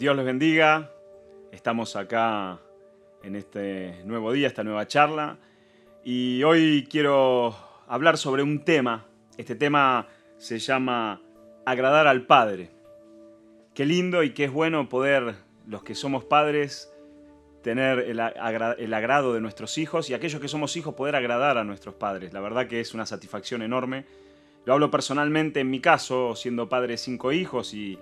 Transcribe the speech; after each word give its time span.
Dios 0.00 0.16
les 0.16 0.24
bendiga. 0.24 0.90
Estamos 1.52 1.94
acá 1.94 2.58
en 3.22 3.36
este 3.36 4.00
nuevo 4.06 4.32
día, 4.32 4.46
esta 4.46 4.64
nueva 4.64 4.88
charla. 4.88 5.36
Y 6.02 6.42
hoy 6.42 6.88
quiero 6.90 7.54
hablar 7.86 8.16
sobre 8.16 8.42
un 8.42 8.64
tema. 8.64 9.04
Este 9.36 9.56
tema 9.56 10.06
se 10.38 10.58
llama 10.58 11.20
agradar 11.66 12.06
al 12.06 12.24
Padre. 12.24 12.70
Qué 13.74 13.84
lindo 13.84 14.22
y 14.22 14.30
qué 14.30 14.44
es 14.44 14.50
bueno 14.50 14.88
poder, 14.88 15.34
los 15.66 15.82
que 15.82 15.94
somos 15.94 16.24
padres, 16.24 16.90
tener 17.62 17.98
el, 17.98 18.20
agrado 18.94 19.34
de 19.34 19.42
nuestros 19.42 19.76
hijos 19.76 20.08
y 20.08 20.14
aquellos 20.14 20.40
que 20.40 20.48
somos 20.48 20.78
hijos 20.78 20.94
poder 20.94 21.14
agradar 21.14 21.58
a 21.58 21.64
nuestros 21.64 21.94
padres. 21.94 22.32
La 22.32 22.40
verdad 22.40 22.68
que 22.68 22.80
es 22.80 22.94
una 22.94 23.04
satisfacción 23.04 23.60
enorme. 23.60 24.06
Lo 24.64 24.72
hablo 24.72 24.90
personalmente 24.90 25.60
en 25.60 25.68
mi 25.68 25.80
caso, 25.80 26.34
siendo 26.36 26.70
padre 26.70 26.92
de 26.92 26.96
cinco 26.96 27.32
hijos 27.32 27.74
y 27.74 27.98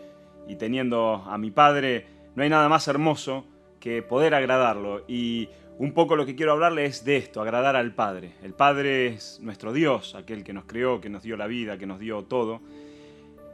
y 0.49 0.57
teniendo 0.57 1.23
a 1.27 1.39
mi 1.39 1.51
padre, 1.51 2.07
no 2.35 2.43
hay 2.43 2.49
nada 2.49 2.69
más 2.69 2.89
hermoso 2.89 3.47
que 3.79 4.03
poder 4.03 4.35
agradarlo. 4.35 5.05
Y 5.07 5.49
un 5.79 5.93
poco 5.93 6.17
lo 6.17 6.27
que 6.27 6.35
quiero 6.35 6.53
hablarle 6.53 6.87
es 6.87 7.05
de 7.05 7.17
esto, 7.17 7.41
agradar 7.41 7.77
al 7.77 7.95
Padre. 7.95 8.33
El 8.43 8.55
Padre 8.55 9.07
es 9.07 9.39
nuestro 9.41 9.73
Dios, 9.73 10.15
aquel 10.17 10.43
que 10.43 10.53
nos 10.53 10.65
creó, 10.65 11.01
que 11.01 11.11
nos 11.11 11.23
dio 11.23 11.37
la 11.37 11.47
vida, 11.47 11.79
que 11.79 11.87
nos 11.87 12.01
dio 12.01 12.25
todo. 12.25 12.61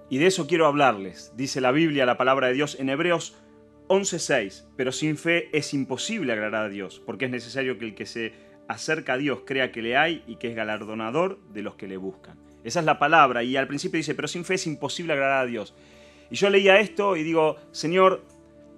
Y 0.09 0.19
de 0.19 0.27
eso 0.27 0.47
quiero 0.47 0.67
hablarles. 0.67 1.33
Dice 1.37 1.61
la 1.61 1.73
Biblia, 1.73 2.07
la 2.07 2.17
palabra 2.17 2.47
de 2.47 2.55
Dios 2.55 2.79
en 2.79 2.89
Hebreos 2.89 3.37
11:6, 3.89 4.65
pero 4.77 4.93
sin 4.93 5.19
fe 5.19 5.49
es 5.53 5.75
imposible 5.75 6.33
agradar 6.33 6.65
a 6.65 6.69
Dios, 6.69 7.03
porque 7.05 7.27
es 7.27 7.31
necesario 7.31 7.77
que 7.77 7.85
el 7.85 7.95
que 7.95 8.07
se 8.07 8.33
acerca 8.69 9.15
a 9.15 9.19
Dios 9.19 9.41
crea 9.45 9.73
que 9.73 9.83
le 9.83 9.97
hay 9.97 10.25
y 10.27 10.37
que 10.37 10.49
es 10.49 10.57
galardonador 10.57 11.39
de 11.53 11.63
los 11.63 11.75
que 11.75 11.89
le 11.89 11.99
buscan. 11.99 12.39
Esa 12.65 12.81
es 12.81 12.87
la 12.87 12.99
palabra 12.99 13.43
y 13.43 13.57
al 13.57 13.67
principio 13.67 13.99
dice, 13.99 14.15
pero 14.15 14.29
sin 14.29 14.47
fe 14.47 14.55
es 14.55 14.67
imposible 14.67 15.13
agradar 15.13 15.45
a 15.45 15.47
Dios. 15.47 15.75
Y 16.35 16.37
yo 16.37 16.51
leía 16.51 16.81
esto 16.81 17.15
y 17.15 17.23
digo, 17.23 17.59
Señor, 17.71 18.25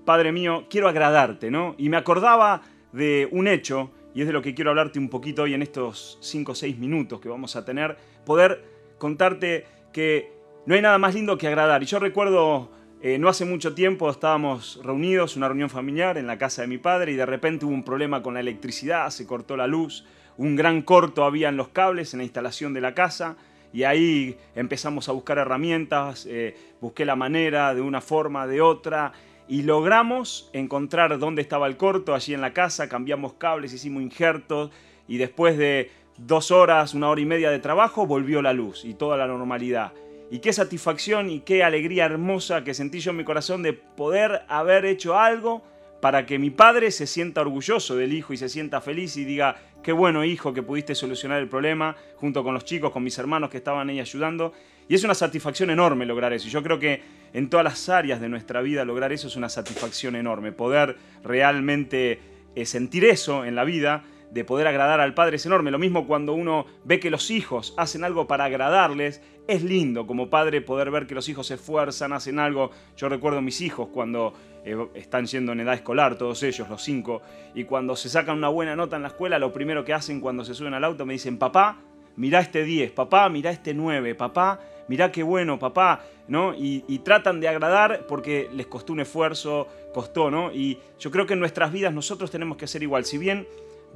Padre 0.04 0.30
mío, 0.30 0.66
quiero 0.68 0.88
agradarte, 0.88 1.50
¿no? 1.50 1.74
Y 1.78 1.88
me 1.88 1.96
acordaba 1.96 2.60
de 2.92 3.30
un 3.32 3.48
hecho, 3.48 3.90
y 4.14 4.20
es 4.20 4.26
de 4.26 4.34
lo 4.34 4.42
que 4.42 4.54
quiero 4.54 4.68
hablarte 4.68 4.98
un 4.98 5.08
poquito 5.08 5.44
hoy 5.44 5.54
en 5.54 5.62
estos 5.62 6.18
5 6.20 6.52
o 6.52 6.54
6 6.54 6.76
minutos 6.76 7.18
que 7.18 7.30
vamos 7.30 7.56
a 7.56 7.64
tener, 7.64 7.96
poder 8.26 8.62
contarte 8.98 9.64
que 9.90 10.34
no 10.66 10.74
hay 10.74 10.82
nada 10.82 10.98
más 10.98 11.14
lindo 11.14 11.38
que 11.38 11.46
agradar. 11.46 11.82
Y 11.82 11.86
yo 11.86 11.98
recuerdo, 11.98 12.70
eh, 13.00 13.18
no 13.18 13.30
hace 13.30 13.46
mucho 13.46 13.74
tiempo 13.74 14.10
estábamos 14.10 14.78
reunidos, 14.84 15.34
una 15.34 15.48
reunión 15.48 15.70
familiar 15.70 16.18
en 16.18 16.26
la 16.26 16.36
casa 16.36 16.60
de 16.60 16.68
mi 16.68 16.76
padre, 16.76 17.12
y 17.12 17.16
de 17.16 17.24
repente 17.24 17.64
hubo 17.64 17.72
un 17.72 17.84
problema 17.84 18.22
con 18.22 18.34
la 18.34 18.40
electricidad, 18.40 19.08
se 19.08 19.26
cortó 19.26 19.56
la 19.56 19.66
luz, 19.66 20.04
un 20.36 20.56
gran 20.56 20.82
corto 20.82 21.24
había 21.24 21.48
en 21.48 21.56
los 21.56 21.68
cables, 21.68 22.12
en 22.12 22.18
la 22.18 22.24
instalación 22.24 22.74
de 22.74 22.82
la 22.82 22.92
casa, 22.92 23.38
y 23.76 23.84
ahí 23.84 24.38
empezamos 24.54 25.10
a 25.10 25.12
buscar 25.12 25.36
herramientas, 25.36 26.24
eh, 26.30 26.56
busqué 26.80 27.04
la 27.04 27.14
manera 27.14 27.74
de 27.74 27.82
una 27.82 28.00
forma, 28.00 28.46
de 28.46 28.62
otra, 28.62 29.12
y 29.48 29.64
logramos 29.64 30.48
encontrar 30.54 31.18
dónde 31.18 31.42
estaba 31.42 31.66
el 31.66 31.76
corto 31.76 32.14
allí 32.14 32.32
en 32.32 32.40
la 32.40 32.54
casa, 32.54 32.88
cambiamos 32.88 33.34
cables, 33.34 33.74
hicimos 33.74 34.02
injertos, 34.02 34.70
y 35.06 35.18
después 35.18 35.58
de 35.58 35.90
dos 36.16 36.52
horas, 36.52 36.94
una 36.94 37.10
hora 37.10 37.20
y 37.20 37.26
media 37.26 37.50
de 37.50 37.58
trabajo, 37.58 38.06
volvió 38.06 38.40
la 38.40 38.54
luz 38.54 38.82
y 38.82 38.94
toda 38.94 39.18
la 39.18 39.26
normalidad. 39.26 39.92
Y 40.30 40.38
qué 40.38 40.54
satisfacción 40.54 41.28
y 41.28 41.40
qué 41.40 41.62
alegría 41.62 42.06
hermosa 42.06 42.64
que 42.64 42.72
sentí 42.72 43.00
yo 43.00 43.10
en 43.10 43.18
mi 43.18 43.24
corazón 43.24 43.62
de 43.62 43.74
poder 43.74 44.40
haber 44.48 44.86
hecho 44.86 45.18
algo 45.18 45.62
para 46.00 46.26
que 46.26 46.38
mi 46.38 46.50
padre 46.50 46.90
se 46.90 47.06
sienta 47.06 47.40
orgulloso 47.40 47.96
del 47.96 48.12
hijo 48.12 48.32
y 48.32 48.36
se 48.36 48.48
sienta 48.48 48.80
feliz 48.80 49.16
y 49.16 49.24
diga, 49.24 49.56
qué 49.82 49.92
bueno 49.92 50.24
hijo 50.24 50.52
que 50.52 50.62
pudiste 50.62 50.94
solucionar 50.94 51.40
el 51.40 51.48
problema 51.48 51.96
junto 52.16 52.44
con 52.44 52.54
los 52.54 52.64
chicos, 52.64 52.90
con 52.90 53.02
mis 53.02 53.18
hermanos 53.18 53.50
que 53.50 53.56
estaban 53.58 53.88
ahí 53.88 54.00
ayudando. 54.00 54.52
Y 54.88 54.94
es 54.94 55.04
una 55.04 55.14
satisfacción 55.14 55.70
enorme 55.70 56.06
lograr 56.06 56.32
eso. 56.32 56.48
Yo 56.48 56.62
creo 56.62 56.78
que 56.78 57.02
en 57.32 57.50
todas 57.50 57.64
las 57.64 57.88
áreas 57.88 58.20
de 58.20 58.28
nuestra 58.28 58.60
vida 58.60 58.84
lograr 58.84 59.12
eso 59.12 59.26
es 59.26 59.36
una 59.36 59.48
satisfacción 59.48 60.16
enorme. 60.16 60.52
Poder 60.52 60.96
realmente 61.24 62.20
eh, 62.54 62.66
sentir 62.66 63.04
eso 63.04 63.44
en 63.44 63.54
la 63.54 63.64
vida 63.64 64.04
de 64.30 64.44
poder 64.44 64.66
agradar 64.66 65.00
al 65.00 65.14
Padre 65.14 65.36
es 65.36 65.46
enorme. 65.46 65.70
Lo 65.70 65.78
mismo 65.78 66.06
cuando 66.06 66.32
uno 66.32 66.66
ve 66.84 67.00
que 67.00 67.10
los 67.10 67.30
hijos 67.30 67.74
hacen 67.76 68.04
algo 68.04 68.26
para 68.26 68.44
agradarles, 68.44 69.22
es 69.48 69.62
lindo 69.62 70.06
como 70.06 70.28
padre 70.28 70.60
poder 70.60 70.90
ver 70.90 71.06
que 71.06 71.14
los 71.14 71.28
hijos 71.28 71.46
se 71.46 71.54
esfuerzan, 71.54 72.12
hacen 72.12 72.38
algo. 72.38 72.70
Yo 72.96 73.08
recuerdo 73.08 73.38
a 73.38 73.42
mis 73.42 73.60
hijos 73.60 73.88
cuando 73.92 74.34
eh, 74.64 74.76
están 74.94 75.26
yendo 75.26 75.52
en 75.52 75.60
edad 75.60 75.74
escolar, 75.74 76.16
todos 76.16 76.42
ellos, 76.42 76.68
los 76.68 76.82
cinco, 76.82 77.22
y 77.54 77.64
cuando 77.64 77.94
se 77.96 78.08
sacan 78.08 78.38
una 78.38 78.48
buena 78.48 78.74
nota 78.74 78.96
en 78.96 79.02
la 79.02 79.08
escuela, 79.08 79.38
lo 79.38 79.52
primero 79.52 79.84
que 79.84 79.94
hacen 79.94 80.20
cuando 80.20 80.44
se 80.44 80.54
suben 80.54 80.74
al 80.74 80.84
auto 80.84 81.06
me 81.06 81.12
dicen, 81.12 81.38
papá, 81.38 81.78
mirá 82.16 82.40
este 82.40 82.64
10, 82.64 82.90
papá, 82.92 83.28
mirá 83.28 83.50
este 83.50 83.74
9, 83.74 84.14
papá, 84.14 84.60
mirá 84.88 85.12
qué 85.12 85.22
bueno, 85.22 85.58
papá, 85.58 86.04
¿no? 86.28 86.54
Y, 86.54 86.84
y, 86.88 86.98
tratan 87.00 87.40
de 87.40 87.48
agradar 87.48 88.06
porque 88.08 88.48
les 88.52 88.66
costó 88.66 88.92
un 88.92 89.00
esfuerzo, 89.00 89.68
costó, 89.94 90.30
¿no? 90.30 90.50
Y 90.52 90.78
yo 90.98 91.10
creo 91.10 91.26
que 91.26 91.34
en 91.34 91.40
nuestras 91.40 91.72
vidas 91.72 91.94
nosotros 91.94 92.30
tenemos 92.30 92.56
que 92.56 92.66
ser 92.66 92.82
igual. 92.82 93.04
Si 93.04 93.18
bien 93.18 93.46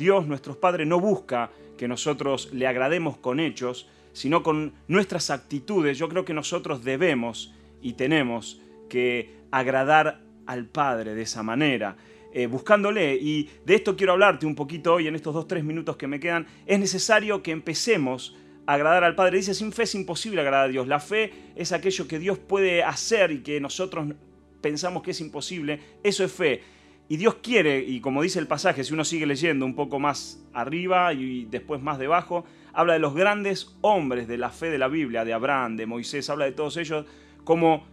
Dios, 0.01 0.27
nuestro 0.27 0.59
Padre, 0.59 0.87
no 0.87 0.99
busca 0.99 1.51
que 1.77 1.87
nosotros 1.87 2.49
le 2.53 2.67
agrademos 2.67 3.19
con 3.19 3.39
hechos, 3.39 3.87
sino 4.15 4.43
con 4.43 4.73
nuestras 4.89 5.29
actitudes. 5.31 5.99
Yo 5.99 6.09
creo 6.09 6.25
que 6.25 6.35
nosotros 6.35 6.83
debemos 6.83 7.53
y 7.83 7.93
tenemos 7.93 8.61
que 8.89 9.37
agradar 9.51 10.23
al 10.47 10.65
Padre 10.65 11.15
de 11.15 11.23
esa 11.23 11.43
manera. 11.43 11.97
Eh, 12.33 12.47
buscándole. 12.47 13.15
Y 13.17 13.51
de 13.67 13.75
esto 13.75 13.95
quiero 13.95 14.15
hablarte 14.15 14.47
un 14.47 14.55
poquito 14.55 14.95
hoy, 14.95 15.07
en 15.07 15.17
estos 15.17 15.35
dos, 15.35 15.47
tres 15.47 15.65
minutos 15.65 15.97
que 15.97 16.07
me 16.07 16.19
quedan. 16.19 16.47
Es 16.67 16.81
necesario 16.81 17.43
que 17.43 17.51
empecemos 17.51 18.37
a 18.67 18.75
agradar 18.75 19.05
al 19.05 19.15
Padre. 19.15 19.37
Dice, 19.37 19.53
sin 19.53 19.71
fe 19.71 19.83
es 19.83 19.95
imposible 19.95 20.41
agradar 20.41 20.67
a 20.67 20.73
Dios. 20.73 20.89
La 20.89 20.99
fe 20.99 21.33
es 21.57 21.73
aquello 21.73 22.09
que 22.09 22.19
Dios 22.19 22.39
puede 22.39 22.83
hacer 22.83 23.33
y 23.33 23.43
que 23.43 23.61
nosotros 23.61 24.15
pensamos 24.63 25.03
que 25.03 25.11
es 25.11 25.21
imposible. 25.21 25.79
Eso 26.03 26.25
es 26.25 26.33
fe. 26.33 26.63
Y 27.11 27.17
Dios 27.17 27.39
quiere, 27.43 27.81
y 27.81 28.01
como 28.01 28.23
dice 28.23 28.39
el 28.39 28.47
pasaje, 28.47 28.85
si 28.85 28.95
uno 28.95 29.05
sigue 29.05 29.27
leyendo 29.27 29.67
un 29.67 29.75
poco 29.75 29.99
más 29.99 30.47
arriba 30.53 31.13
y 31.13 31.45
después 31.45 31.83
más 31.83 31.99
debajo, 31.99 32.45
habla 32.73 32.93
de 32.93 33.01
los 33.01 33.17
grandes 33.17 33.77
hombres 33.81 34.29
de 34.29 34.39
la 34.39 34.51
fe 34.51 34.71
de 34.71 34.79
la 34.79 34.87
Biblia, 34.87 35.25
de 35.25 35.33
Abraham, 35.33 35.77
de 35.77 35.87
Moisés, 35.87 36.31
habla 36.31 36.45
de 36.45 36.53
todos 36.53 36.77
ellos, 36.77 37.07
como 37.43 37.85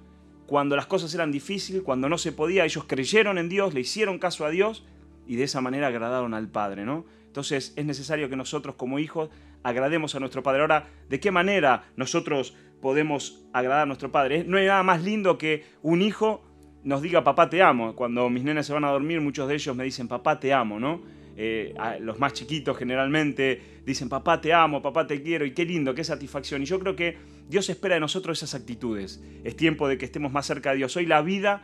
cuando 0.46 0.76
las 0.76 0.86
cosas 0.86 1.12
eran 1.16 1.32
difíciles, 1.32 1.82
cuando 1.82 2.10
no 2.10 2.20
se 2.20 2.32
podía, 2.32 2.64
ellos 2.64 2.84
creyeron 2.86 3.40
en 3.40 3.50
Dios, 3.50 3.74
le 3.74 3.80
hicieron 3.80 4.20
caso 4.20 4.46
a 4.46 4.52
Dios 4.52 4.86
y 5.26 5.36
de 5.36 5.46
esa 5.46 5.62
manera 5.62 5.88
agradaron 5.88 6.36
al 6.36 6.48
Padre, 6.48 6.86
¿no? 6.86 7.04
Entonces 7.26 7.74
es 7.76 7.86
necesario 7.86 8.30
que 8.30 8.36
nosotros 8.36 8.76
como 8.76 9.00
hijos 9.00 9.32
agrademos 9.64 10.14
a 10.14 10.20
nuestro 10.20 10.44
Padre. 10.44 10.62
Ahora, 10.62 10.90
¿de 11.10 11.20
qué 11.20 11.32
manera 11.32 11.86
nosotros 11.96 12.54
podemos 12.82 13.44
agradar 13.52 13.82
a 13.82 13.86
nuestro 13.88 14.12
Padre? 14.12 14.44
No 14.44 14.58
hay 14.58 14.68
nada 14.68 14.84
más 14.84 15.04
lindo 15.04 15.40
que 15.40 15.66
un 15.82 16.04
hijo 16.04 16.44
nos 16.88 17.02
diga 17.02 17.22
papá 17.22 17.50
te 17.50 17.62
amo. 17.62 17.94
Cuando 17.96 18.30
mis 18.30 18.46
nenes 18.46 18.66
se 18.66 18.72
van 18.72 18.86
a 18.86 18.92
dormir, 18.92 19.20
muchos 19.20 19.46
de 19.50 19.56
ellos 19.56 19.76
me 19.76 19.84
dicen 19.84 20.08
papá 20.08 20.40
te 20.40 20.54
amo, 20.54 20.80
¿no? 20.80 21.02
Eh, 21.36 21.76
los 22.00 22.18
más 22.18 22.32
chiquitos 22.32 22.78
generalmente 22.78 23.62
dicen 23.86 24.08
papá 24.08 24.40
te 24.40 24.54
amo, 24.54 24.82
papá 24.82 25.06
te 25.06 25.22
quiero 25.22 25.46
y 25.46 25.52
qué 25.52 25.66
lindo, 25.66 25.94
qué 25.94 26.06
satisfacción. 26.06 26.62
Y 26.62 26.66
yo 26.66 26.80
creo 26.80 26.96
que 26.96 27.18
Dios 27.50 27.70
espera 27.70 27.96
de 27.96 28.00
nosotros 28.00 28.40
esas 28.42 28.56
actitudes. 28.56 29.22
Es 29.44 29.58
tiempo 29.58 29.90
de 29.90 29.98
que 29.98 30.06
estemos 30.06 30.32
más 30.32 30.46
cerca 30.46 30.72
de 30.72 30.78
Dios. 30.78 30.96
Hoy 30.96 31.06
la 31.06 31.22
vida, 31.22 31.64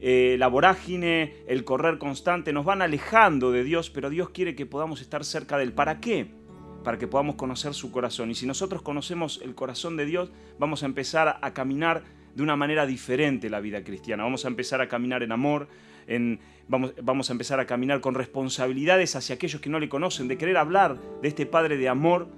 eh, 0.00 0.34
la 0.40 0.48
vorágine, 0.48 1.34
el 1.46 1.62
correr 1.62 1.98
constante 1.98 2.52
nos 2.52 2.64
van 2.64 2.82
alejando 2.82 3.52
de 3.52 3.62
Dios, 3.62 3.90
pero 3.90 4.10
Dios 4.10 4.30
quiere 4.30 4.56
que 4.56 4.66
podamos 4.66 5.00
estar 5.00 5.24
cerca 5.24 5.56
de 5.56 5.62
Él. 5.62 5.72
¿Para 5.72 6.00
qué? 6.00 6.26
Para 6.82 6.98
que 6.98 7.06
podamos 7.06 7.36
conocer 7.36 7.74
su 7.74 7.92
corazón. 7.92 8.32
Y 8.32 8.34
si 8.34 8.44
nosotros 8.44 8.82
conocemos 8.82 9.40
el 9.44 9.54
corazón 9.54 9.96
de 9.96 10.04
Dios, 10.04 10.32
vamos 10.58 10.82
a 10.82 10.86
empezar 10.86 11.38
a 11.40 11.54
caminar 11.54 12.02
de 12.34 12.42
una 12.42 12.56
manera 12.56 12.86
diferente 12.86 13.48
la 13.50 13.60
vida 13.60 13.82
cristiana. 13.84 14.24
Vamos 14.24 14.44
a 14.44 14.48
empezar 14.48 14.80
a 14.80 14.88
caminar 14.88 15.22
en 15.22 15.32
amor, 15.32 15.68
en, 16.06 16.40
vamos, 16.68 16.94
vamos 17.02 17.30
a 17.30 17.32
empezar 17.32 17.60
a 17.60 17.66
caminar 17.66 18.00
con 18.00 18.14
responsabilidades 18.14 19.16
hacia 19.16 19.34
aquellos 19.36 19.60
que 19.60 19.70
no 19.70 19.78
le 19.78 19.88
conocen, 19.88 20.28
de 20.28 20.36
querer 20.36 20.56
hablar 20.56 20.98
de 21.22 21.28
este 21.28 21.46
Padre 21.46 21.76
de 21.76 21.88
amor 21.88 22.28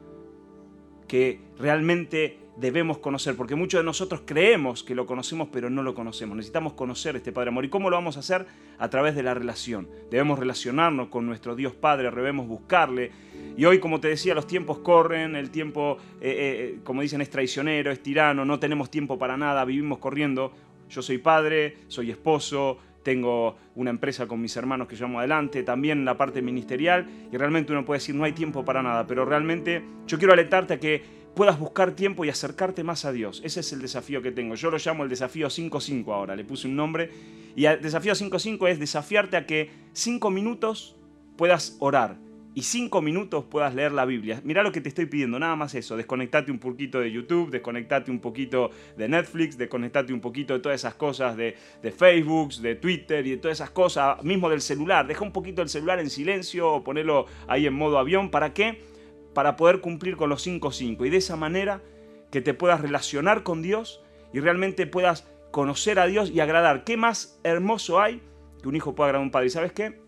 que 1.09 1.41
realmente 1.59 2.39
debemos 2.57 2.99
conocer, 2.99 3.37
porque 3.37 3.55
muchos 3.55 3.81
de 3.81 3.85
nosotros 3.85 4.23
creemos 4.25 4.83
que 4.83 4.95
lo 4.95 5.07
conocemos, 5.07 5.49
pero 5.53 5.69
no 5.71 5.83
lo 5.83 5.95
conocemos. 5.95 6.37
Necesitamos 6.37 6.73
conocer 6.73 7.17
este 7.17 7.33
Padre 7.33 7.51
Amor. 7.51 7.65
¿Y 7.65 7.69
cómo 7.69 7.91
lo 7.91 7.97
vamos 7.97 8.17
a 8.17 8.21
hacer? 8.21 8.47
A 8.79 8.89
través 8.89 9.15
de 9.15 9.23
la 9.23 9.35
relación. 9.35 9.89
Debemos 10.11 10.39
relacionarnos 10.39 11.09
con 11.09 11.27
nuestro 11.27 11.55
Dios 11.55 11.75
Padre, 11.75 12.11
debemos 12.11 12.49
buscarle. 12.49 13.11
Y 13.57 13.65
hoy, 13.65 13.79
como 13.79 14.01
te 14.01 14.09
decía, 14.09 14.35
los 14.35 14.47
tiempos 14.47 14.79
corren, 14.79 15.37
el 15.37 15.51
tiempo, 15.51 15.99
eh, 16.21 16.77
eh, 16.77 16.79
como 16.85 17.03
dicen, 17.03 17.21
es 17.21 17.31
traicionero, 17.31 17.91
es 17.91 18.03
tirano, 18.03 18.45
no 18.45 18.59
tenemos 18.59 18.91
tiempo 18.91 19.19
para 19.19 19.37
nada, 19.37 19.65
vivimos 19.65 19.99
corriendo. 19.99 20.53
Yo 20.89 21.03
soy 21.03 21.19
padre, 21.19 21.79
soy 21.89 22.11
esposo, 22.11 22.79
tengo 23.03 23.57
una 23.77 23.91
empresa 23.91 24.27
con 24.27 24.41
mis 24.41 24.57
hermanos 24.57 24.89
que 24.89 24.97
llevamos 24.97 25.21
adelante, 25.21 25.63
también 25.63 26.05
la 26.05 26.17
parte 26.17 26.43
ministerial, 26.43 27.09
y 27.33 27.37
realmente 27.37 27.73
uno 27.73 27.85
puede 27.85 27.99
decir 27.99 28.15
no 28.15 28.25
hay 28.25 28.33
tiempo 28.33 28.65
para 28.65 28.83
nada, 28.83 29.07
pero 29.07 29.25
realmente 29.25 29.83
yo 30.07 30.19
quiero 30.19 30.33
alentarte 30.33 30.75
a 30.75 30.81
que 30.81 31.05
puedas 31.37 31.59
buscar 31.61 31.93
tiempo 31.93 32.25
y 32.25 32.31
acercarte 32.31 32.83
más 32.83 33.05
a 33.05 33.13
Dios. 33.13 33.43
Ese 33.45 33.61
es 33.61 33.73
el 33.73 33.83
desafío 33.83 34.23
que 34.23 34.33
tengo. 34.33 34.55
Yo 34.55 34.71
lo 34.71 34.79
llamo 34.79 35.05
el 35.05 35.11
desafío 35.11 35.49
5-5 35.49 36.13
ahora, 36.13 36.35
le 36.35 36.45
puse 36.45 36.67
un 36.67 36.75
nombre. 36.75 37.11
Y 37.55 37.67
el 37.67 37.81
desafío 37.81 38.15
5-5 38.15 38.69
es 38.69 38.81
desafiarte 38.81 39.37
a 39.37 39.47
que 39.47 39.71
5 39.93 40.31
minutos 40.31 40.97
puedas 41.37 41.77
orar 41.79 42.17
y 42.57 42.63
cinco 42.63 43.03
minutos 43.03 43.45
puedas 43.45 43.75
leer 43.75 43.93
la 43.93 44.07
Biblia. 44.07 44.41
Mira 44.43 44.63
lo 44.63 44.73
que 44.73 44.81
te 44.81 44.89
estoy 44.89 45.05
pidiendo, 45.05 45.39
nada 45.39 45.57
más 45.57 45.75
eso. 45.75 45.95
Desconectate 45.95 46.51
un 46.51 46.59
poquito 46.59 46.99
de 46.99 47.13
YouTube, 47.13 47.51
desconectate 47.51 48.11
un 48.11 48.19
poquito 48.19 48.71
de 48.97 49.07
Netflix, 49.11 49.59
desconectate 49.59 50.15
un 50.15 50.23
poquito 50.23 50.55
de 50.55 50.61
todas 50.61 50.81
esas 50.81 50.95
cosas 50.95 51.37
de, 51.37 51.55
de 51.83 51.93
Facebook, 51.93 52.55
de 52.55 52.77
Twitter 52.77 53.27
y 53.27 53.33
de 53.33 53.37
todas 53.37 53.59
esas 53.59 53.69
cosas, 53.73 54.25
mismo 54.25 54.49
del 54.49 54.63
celular. 54.63 55.07
Deja 55.07 55.23
un 55.23 55.33
poquito 55.33 55.61
el 55.61 55.69
celular 55.69 56.01
en 56.01 56.09
silencio 56.09 56.73
o 56.73 56.83
ponerlo 56.83 57.27
ahí 57.47 57.67
en 57.67 57.75
modo 57.75 57.99
avión. 57.99 58.31
¿Para 58.31 58.55
qué? 58.55 58.96
Para 59.37 59.55
poder 59.55 59.83
cumplir 59.83 60.17
con 60.17 60.31
los 60.31 60.47
5-5 60.47 61.07
y 61.07 61.11
de 61.11 61.19
esa 61.19 61.37
manera 61.37 61.83
que 62.31 62.41
te 62.41 62.55
puedas 62.55 62.81
relacionar 62.81 63.43
con 63.43 63.61
Dios 63.61 64.03
y 64.33 64.41
realmente 64.41 64.87
puedas 64.87 65.27
conocer 65.51 65.99
a 65.99 66.07
Dios 66.07 66.31
y 66.31 66.41
agradar. 66.41 66.85
¿Qué 66.85 66.97
más 66.97 67.39
hermoso 67.45 68.01
hay 68.01 68.23
que 68.63 68.69
un 68.69 68.77
hijo 68.77 68.95
pueda 68.95 69.09
agradar 69.09 69.21
a 69.21 69.27
un 69.27 69.31
padre? 69.31 69.49
¿Y 69.49 69.51
sabes 69.51 69.73
qué? 69.73 70.01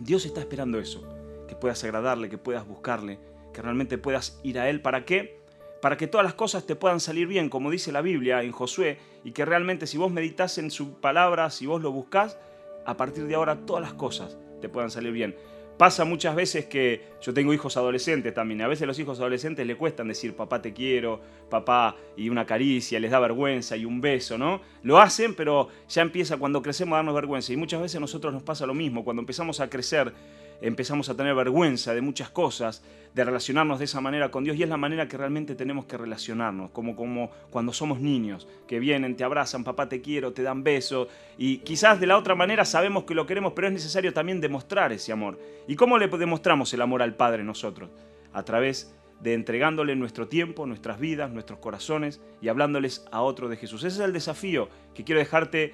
Dios 0.00 0.26
está 0.26 0.40
esperando 0.40 0.80
eso 0.80 1.06
que 1.46 1.54
puedas 1.54 1.84
agradarle, 1.84 2.28
que 2.28 2.36
puedas 2.36 2.66
buscarle, 2.66 3.20
que 3.52 3.62
realmente 3.62 3.96
puedas 3.96 4.40
ir 4.42 4.58
a 4.58 4.68
Él. 4.68 4.82
¿Para 4.82 5.04
qué? 5.04 5.38
Para 5.80 5.96
que 5.96 6.08
todas 6.08 6.24
las 6.24 6.34
cosas 6.34 6.66
te 6.66 6.74
puedan 6.74 6.98
salir 6.98 7.28
bien, 7.28 7.50
como 7.50 7.70
dice 7.70 7.92
la 7.92 8.00
Biblia 8.00 8.42
en 8.42 8.50
Josué, 8.50 8.98
y 9.22 9.30
que 9.30 9.44
realmente 9.44 9.86
si 9.86 9.98
vos 9.98 10.10
meditas 10.10 10.58
en 10.58 10.72
su 10.72 11.00
palabra, 11.00 11.48
si 11.50 11.66
vos 11.66 11.80
lo 11.80 11.92
buscás, 11.92 12.40
a 12.84 12.96
partir 12.96 13.28
de 13.28 13.36
ahora 13.36 13.54
todas 13.66 13.82
las 13.82 13.94
cosas 13.94 14.36
te 14.60 14.68
puedan 14.68 14.90
salir 14.90 15.12
bien. 15.12 15.36
Pasa 15.76 16.04
muchas 16.04 16.36
veces 16.36 16.66
que 16.66 17.02
yo 17.20 17.34
tengo 17.34 17.52
hijos 17.52 17.76
adolescentes 17.76 18.32
también. 18.32 18.62
A 18.62 18.68
veces 18.68 18.86
los 18.86 18.98
hijos 18.98 19.18
adolescentes 19.18 19.66
le 19.66 19.76
cuestan 19.76 20.06
decir 20.06 20.36
papá 20.36 20.62
te 20.62 20.72
quiero, 20.72 21.20
papá 21.50 21.96
y 22.16 22.28
una 22.28 22.46
caricia, 22.46 23.00
les 23.00 23.10
da 23.10 23.18
vergüenza 23.18 23.76
y 23.76 23.84
un 23.84 24.00
beso, 24.00 24.38
¿no? 24.38 24.60
Lo 24.84 25.00
hacen, 25.00 25.34
pero 25.34 25.68
ya 25.88 26.02
empieza 26.02 26.36
cuando 26.36 26.62
crecemos 26.62 26.94
a 26.94 26.96
darnos 26.96 27.14
vergüenza. 27.16 27.52
Y 27.52 27.56
muchas 27.56 27.82
veces 27.82 27.96
a 27.96 28.00
nosotros 28.00 28.32
nos 28.32 28.44
pasa 28.44 28.66
lo 28.66 28.74
mismo. 28.74 29.02
Cuando 29.02 29.20
empezamos 29.20 29.58
a 29.58 29.68
crecer 29.68 30.12
empezamos 30.60 31.08
a 31.08 31.16
tener 31.16 31.34
vergüenza 31.34 31.94
de 31.94 32.00
muchas 32.00 32.30
cosas, 32.30 32.82
de 33.14 33.24
relacionarnos 33.24 33.78
de 33.78 33.84
esa 33.84 34.00
manera 34.00 34.30
con 34.30 34.44
Dios 34.44 34.56
y 34.56 34.62
es 34.64 34.68
la 34.68 34.76
manera 34.76 35.06
que 35.06 35.16
realmente 35.16 35.54
tenemos 35.54 35.84
que 35.86 35.96
relacionarnos, 35.96 36.70
como, 36.70 36.96
como 36.96 37.30
cuando 37.50 37.72
somos 37.72 38.00
niños, 38.00 38.48
que 38.66 38.80
vienen, 38.80 39.16
te 39.16 39.24
abrazan, 39.24 39.62
papá 39.62 39.88
te 39.88 40.00
quiero, 40.00 40.32
te 40.32 40.42
dan 40.42 40.64
besos 40.64 41.08
y 41.38 41.58
quizás 41.58 42.00
de 42.00 42.06
la 42.06 42.18
otra 42.18 42.34
manera 42.34 42.64
sabemos 42.64 43.04
que 43.04 43.14
lo 43.14 43.26
queremos, 43.26 43.52
pero 43.54 43.68
es 43.68 43.72
necesario 43.72 44.12
también 44.12 44.40
demostrar 44.40 44.92
ese 44.92 45.12
amor. 45.12 45.38
¿Y 45.68 45.76
cómo 45.76 45.96
le 45.96 46.08
demostramos 46.08 46.72
el 46.74 46.82
amor 46.82 47.02
al 47.02 47.14
Padre 47.14 47.44
nosotros? 47.44 47.90
A 48.32 48.42
través 48.42 48.92
de 49.20 49.32
entregándole 49.32 49.96
nuestro 49.96 50.28
tiempo, 50.28 50.66
nuestras 50.66 50.98
vidas, 50.98 51.30
nuestros 51.30 51.58
corazones 51.58 52.20
y 52.42 52.48
hablándoles 52.48 53.06
a 53.10 53.22
otro 53.22 53.48
de 53.48 53.56
Jesús. 53.56 53.84
Ese 53.84 53.98
es 53.98 54.04
el 54.04 54.12
desafío 54.12 54.68
que 54.94 55.04
quiero 55.04 55.18
dejarte 55.18 55.72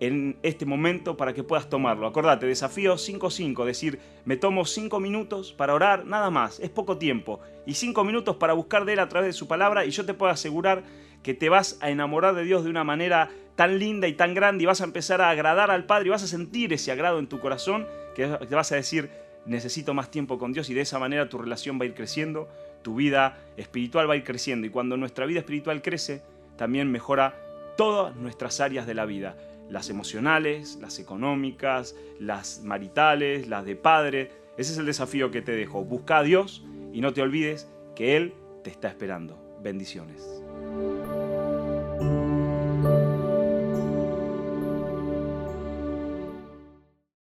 en 0.00 0.36
este 0.42 0.64
momento 0.64 1.16
para 1.16 1.34
que 1.34 1.42
puedas 1.42 1.68
tomarlo. 1.68 2.06
Acordate, 2.06 2.46
desafío 2.46 2.94
5-5, 2.94 3.64
decir, 3.64 3.98
me 4.24 4.36
tomo 4.36 4.64
5 4.64 5.00
minutos 5.00 5.52
para 5.52 5.74
orar, 5.74 6.06
nada 6.06 6.30
más, 6.30 6.60
es 6.60 6.70
poco 6.70 6.98
tiempo, 6.98 7.40
y 7.66 7.74
5 7.74 8.04
minutos 8.04 8.36
para 8.36 8.52
buscar 8.52 8.84
de 8.84 8.94
Él 8.94 9.00
a 9.00 9.08
través 9.08 9.28
de 9.28 9.32
su 9.32 9.48
palabra, 9.48 9.84
y 9.84 9.90
yo 9.90 10.06
te 10.06 10.14
puedo 10.14 10.32
asegurar 10.32 10.84
que 11.22 11.34
te 11.34 11.48
vas 11.48 11.78
a 11.80 11.90
enamorar 11.90 12.34
de 12.34 12.44
Dios 12.44 12.64
de 12.64 12.70
una 12.70 12.84
manera 12.84 13.30
tan 13.56 13.78
linda 13.78 14.06
y 14.06 14.12
tan 14.12 14.34
grande, 14.34 14.62
y 14.62 14.66
vas 14.66 14.80
a 14.80 14.84
empezar 14.84 15.20
a 15.20 15.30
agradar 15.30 15.70
al 15.70 15.84
Padre, 15.86 16.06
y 16.06 16.10
vas 16.10 16.22
a 16.22 16.28
sentir 16.28 16.72
ese 16.72 16.92
agrado 16.92 17.18
en 17.18 17.26
tu 17.26 17.40
corazón, 17.40 17.86
que 18.14 18.26
te 18.26 18.54
vas 18.54 18.70
a 18.72 18.76
decir, 18.76 19.10
necesito 19.46 19.94
más 19.94 20.10
tiempo 20.10 20.38
con 20.38 20.52
Dios, 20.52 20.70
y 20.70 20.74
de 20.74 20.82
esa 20.82 20.98
manera 20.98 21.28
tu 21.28 21.38
relación 21.38 21.78
va 21.80 21.84
a 21.84 21.86
ir 21.86 21.94
creciendo, 21.94 22.48
tu 22.82 22.94
vida 22.94 23.36
espiritual 23.56 24.08
va 24.08 24.14
a 24.14 24.16
ir 24.16 24.24
creciendo, 24.24 24.66
y 24.66 24.70
cuando 24.70 24.96
nuestra 24.96 25.26
vida 25.26 25.40
espiritual 25.40 25.82
crece, 25.82 26.22
también 26.56 26.90
mejora 26.90 27.34
todas 27.76 28.14
nuestras 28.16 28.60
áreas 28.60 28.86
de 28.86 28.94
la 28.94 29.04
vida 29.04 29.36
las 29.68 29.90
emocionales, 29.90 30.78
las 30.80 30.98
económicas, 30.98 31.94
las 32.18 32.62
maritales, 32.64 33.48
las 33.48 33.64
de 33.64 33.76
padre. 33.76 34.30
Ese 34.56 34.72
es 34.72 34.78
el 34.78 34.86
desafío 34.86 35.30
que 35.30 35.42
te 35.42 35.52
dejo. 35.52 35.84
Busca 35.84 36.18
a 36.18 36.22
Dios 36.22 36.64
y 36.92 37.00
no 37.00 37.12
te 37.12 37.22
olvides 37.22 37.68
que 37.94 38.16
Él 38.16 38.34
te 38.64 38.70
está 38.70 38.88
esperando. 38.88 39.38
Bendiciones. 39.62 40.47